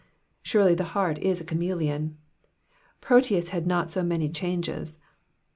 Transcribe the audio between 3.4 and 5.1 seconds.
had not so many changes.